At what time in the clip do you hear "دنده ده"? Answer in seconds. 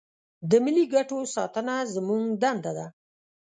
2.41-2.87